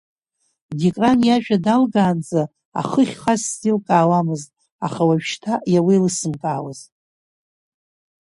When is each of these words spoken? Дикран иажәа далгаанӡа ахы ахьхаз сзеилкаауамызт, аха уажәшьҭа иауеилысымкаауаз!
Дикран 0.77 1.19
иажәа 1.27 1.57
далгаанӡа 1.65 2.41
ахы 2.79 3.01
ахьхаз 3.05 3.41
сзеилкаауамызт, 3.51 4.49
аха 4.85 5.01
уажәшьҭа 5.07 5.53
иауеилысымкаауаз! 5.73 6.79